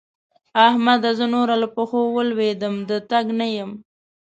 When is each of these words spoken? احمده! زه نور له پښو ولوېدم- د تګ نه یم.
احمده! 0.67 1.09
زه 1.19 1.25
نور 1.33 1.49
له 1.61 1.67
پښو 1.75 1.99
ولوېدم- 2.15 2.75
د 2.89 2.91
تګ 3.11 3.25
نه 3.39 3.47
یم. 3.55 3.71